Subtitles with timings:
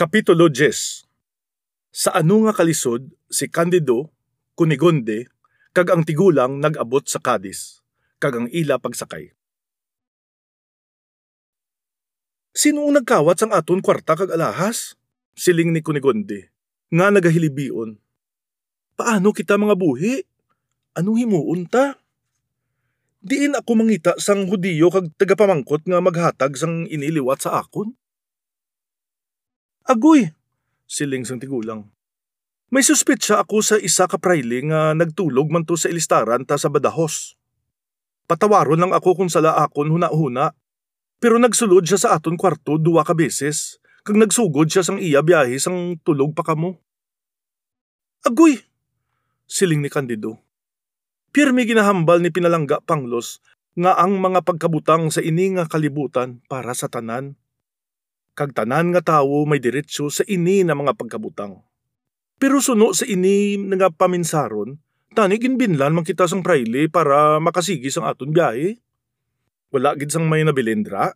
[0.00, 1.04] Kapitulo 10
[1.92, 4.08] Sa ano nga kalisod, si Candido,
[4.56, 5.28] Kunigonde,
[5.76, 7.84] kag ang tigulang nag-abot sa Cadiz,
[8.16, 9.36] kag ang ila pagsakay.
[12.56, 14.96] Sino ang nagkawat sang aton kwarta kag alahas?
[15.36, 16.48] Siling ni Kunigonde,
[16.88, 18.00] nga nagahilibion.
[18.96, 20.24] Paano kita mga buhi?
[20.96, 22.00] Anong himuon ta?
[23.20, 28.00] Diin ako mangita sang hudiyo kag tagapamangkot nga maghatag sang iniliwat sa akon?
[29.90, 30.22] Agoy!
[30.86, 31.82] Siling sang tigulang.
[32.70, 36.70] May suspetsa ako sa isa ka praile nga nagtulog man to sa ilistaran ta sa
[36.70, 37.34] badahos.
[38.30, 40.54] Patawaron lang ako kung sala akon huna-huna.
[41.18, 45.58] Pero nagsulod siya sa aton kwarto duwa ka beses, kag nagsugod siya sang iya biyahe
[45.58, 46.78] sang tulog pa kamo.
[48.22, 48.62] Agoy!
[49.50, 50.38] Siling ni Candido.
[51.34, 53.42] Pirmi ginahambal ni Pinalangga Panglos
[53.74, 57.34] nga ang mga pagkabutang sa ini nga kalibutan para sa tanan
[58.40, 61.60] kag tanan nga tawo may diretsyo sa ini na mga pagkabutang.
[62.40, 64.80] Pero suno sa ini nga paminsaron,
[65.12, 68.80] tani ginbinlan man kita sang praile para makasigi sang aton biyahe.
[69.68, 71.12] Wala gid sang may nabilindra,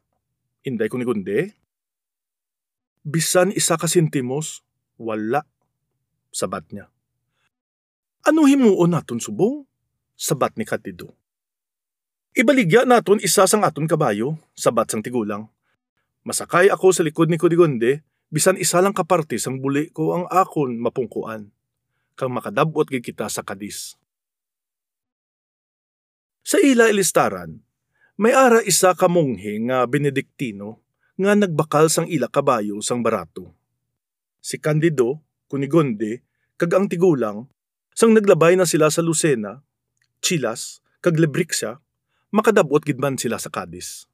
[0.69, 1.57] inday ko ni kunde.
[3.01, 4.61] Bisan isa ka sentimos,
[5.01, 5.49] wala.
[6.29, 6.93] Sabat niya.
[8.29, 9.65] Ano himuon naton subong?
[10.13, 11.17] Sabat ni Katido.
[12.37, 15.54] Ibaligya naton isa sang aton kabayo, sabat sang tigulang.
[16.25, 18.01] Masakay ako sa likod ni Kudigonde,
[18.33, 21.53] bisan isa lang kaparte sang buli ko ang akon mapungkuan.
[22.17, 24.01] Kang makadabot gid kita sa kadis.
[26.41, 27.61] Sa ila ilistaran,
[28.17, 30.81] may ara isa ka monghe nga Benediktino
[31.21, 33.53] nga nagbakal sang ila kabayo sang barato.
[34.41, 36.25] Si Candido, Kunigonde,
[36.57, 37.53] kag ang tigulang,
[37.93, 39.61] sang naglabay na sila sa Lucena,
[40.25, 41.85] Chilas, kag Lebrixia,
[42.33, 44.09] makadabot gid man sila sa Cadiz.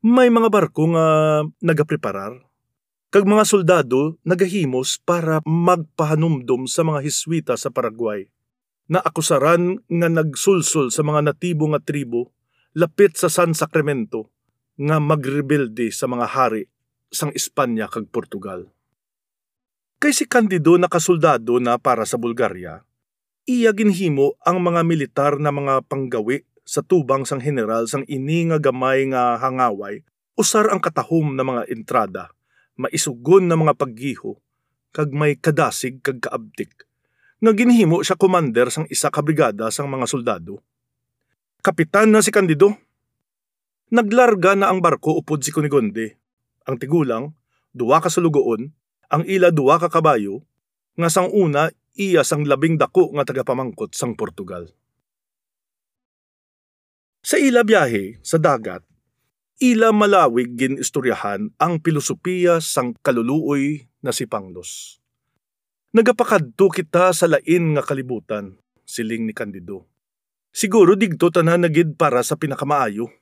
[0.00, 1.06] May mga barko nga
[1.60, 2.32] nagapreparar.
[3.12, 8.24] Kag mga soldado nagahimos para magpahanumdom sa mga Hiswita sa Paraguay.
[8.88, 12.32] Na akusaran nga nagsulsul sa mga natibo nga tribo
[12.72, 14.32] lapit sa San Sacramento
[14.80, 16.64] nga magrebelde sa mga hari
[17.12, 18.72] sang Espanya kag Portugal.
[20.00, 22.88] Kay si Candido nakasoldado na para sa Bulgaria,
[23.44, 28.62] iya ginhimo ang mga militar na mga panggawi sa tubang sang general sang ini nga
[28.62, 30.06] gamay nga hangaway,
[30.38, 32.30] usar ang katahom na mga entrada,
[32.78, 34.38] maisugon na mga paggiho,
[34.94, 36.86] kag may kadasig kag kaabtik.
[37.42, 40.62] Nga ginhimo siya commander sang isa ka brigada sang mga soldado.
[41.58, 42.78] Kapitan na si Candido.
[43.90, 46.22] Naglarga na ang barko upod si Kunigonde.
[46.70, 47.34] Ang tigulang,
[47.74, 48.70] duwa ka sulugoon,
[49.10, 50.46] ang ila duwa ka kabayo,
[50.94, 51.66] nga sang una
[51.98, 54.70] iya sang labing dako nga tagapamangkot sang Portugal.
[57.20, 58.80] Sa ila biyahe sa dagat,
[59.60, 65.04] ila malawig gin istoryahan ang pilosopiya sang kaluluoy na si Panglos.
[65.92, 68.56] Nagapakadto kita sa lain nga kalibutan,
[68.88, 69.84] siling ni Candido.
[70.48, 73.12] Siguro digto tanan nagid para sa pinakamaayo.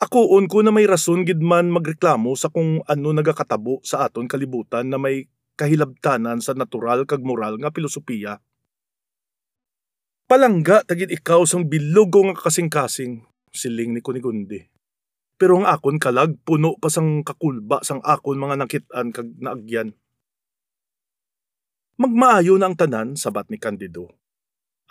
[0.00, 4.32] Ako on ko na may rason gid man magreklamo sa kung ano nagakatabo sa aton
[4.32, 5.28] kalibutan na may
[5.60, 8.40] kahilabtanan sa natural kag moral nga pilosopiya
[10.30, 14.62] Palangga tagid ikaw sang bilog nga kasing-kasing, siling ni Kunigundi.
[15.34, 19.90] Pero ang akon kalag puno pa sang kakulba sang akon mga nakitaan kag naagyan.
[21.98, 24.06] Magmaayo na ang tanan, sabat ni Candido.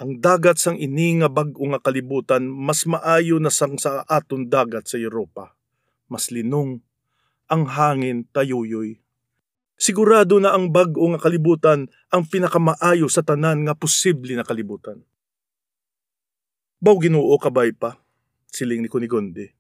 [0.04, 4.92] Ang dagat sang ini nga bag-o nga kalibutan mas maayo na sang sa aton dagat
[4.92, 5.56] sa Europa.
[6.12, 6.84] Mas linong,
[7.48, 9.00] ang hangin tayuyoy.
[9.80, 15.00] Sigurado na ang bag-o nga kalibutan ang pinakamaayo sa tanan nga posible na kalibutan.
[16.80, 18.00] Baw ginoo kabay pa,
[18.48, 19.52] siling ni Kunigonde.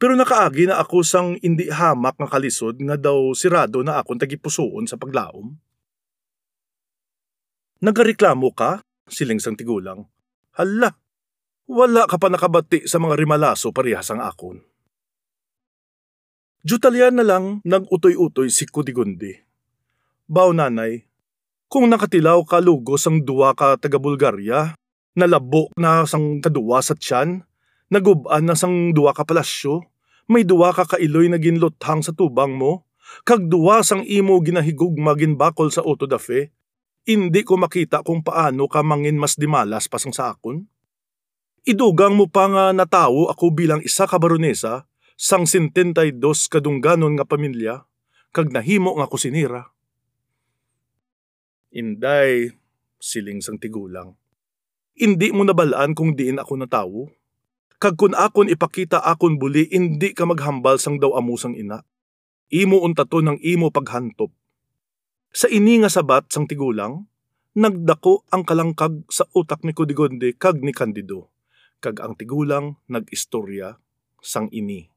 [0.00, 4.88] Pero nakaagi na ako sang indi hamak nga kalisod nga daw sirado na akong tagipusoon
[4.88, 5.54] sa paglaom.
[7.84, 8.82] Nagareklamo ka?
[9.06, 10.08] Siling sang tigulang.
[10.56, 10.96] Hala,
[11.68, 14.58] wala ka pa nakabati sa mga rimalaso parehas ang akon.
[16.62, 19.34] Jutalyan na lang nag-utoy-utoy si Kudigundi.
[20.30, 21.04] Baw nanay,
[21.66, 24.78] kung nakatilaw ka lugos ang duwa ka taga Bulgarya,
[25.12, 27.44] Nalabo na sang kaduwa sa tiyan,
[27.92, 29.84] naguban na sang duwa ka palasyo,
[30.24, 32.88] may duwa ka kailoy na ginluthang sa tubang mo,
[33.28, 36.48] kag duwa sang imo ginahigug magin bakol sa auto da fe,
[37.04, 40.64] hindi ko makita kung paano ka mangin mas dimalas pa sang sa akon.
[41.68, 44.88] Idugang mo pa nga natawo ako bilang isa ka baronesa
[45.20, 46.18] sang 72
[46.48, 47.84] kadungganon nga pamilya,
[48.32, 49.70] kag nahimo nga kusinira.
[51.68, 52.56] Inday,
[52.96, 54.21] siling sang tigulang.
[54.92, 57.02] Hindi mo nabalaan kung diin ako natawo.
[57.80, 61.82] Kag kun akon ipakita akon buli, hindi ka maghambal sang daw amusang ina.
[62.52, 64.28] imo untato ng imo paghantop.
[65.32, 67.08] Sa ini nga sabat sang tigulang,
[67.56, 71.32] nagdako ang kalangkag sa utak ni Kudigonde kag ni Candido,
[71.80, 73.80] kag ang tigulang nag-istorya
[74.20, 74.91] sang ini.